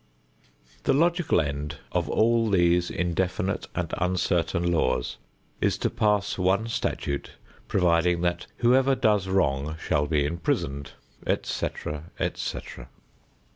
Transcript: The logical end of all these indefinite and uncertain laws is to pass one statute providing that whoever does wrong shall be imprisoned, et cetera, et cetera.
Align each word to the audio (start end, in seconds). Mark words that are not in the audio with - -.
The 0.85 0.93
logical 0.95 1.39
end 1.39 1.75
of 1.91 2.09
all 2.09 2.49
these 2.49 2.89
indefinite 2.89 3.67
and 3.75 3.93
uncertain 3.99 4.71
laws 4.71 5.17
is 5.61 5.77
to 5.77 5.91
pass 5.91 6.39
one 6.39 6.69
statute 6.69 7.33
providing 7.67 8.21
that 8.21 8.47
whoever 8.57 8.95
does 8.95 9.27
wrong 9.27 9.75
shall 9.79 10.07
be 10.07 10.25
imprisoned, 10.25 10.93
et 11.27 11.45
cetera, 11.45 12.05
et 12.17 12.37
cetera. 12.39 12.89